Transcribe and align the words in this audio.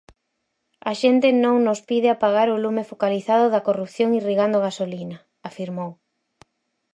A 0.89 0.93
xente 1.01 1.27
non 1.43 1.55
nos 1.67 1.79
pide 1.89 2.09
apagar 2.11 2.47
o 2.55 2.61
lume 2.63 2.83
focalizado 2.91 3.45
da 3.53 3.65
corrupción 3.67 4.09
irrigando 4.19 4.63
gasolina, 4.67 5.17
afirmou. 5.49 5.91